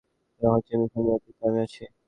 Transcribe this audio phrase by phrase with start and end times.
[0.41, 1.83] সমস্যাটা হচ্ছে, মিশনের নেতৃত্বে আমিও আছি!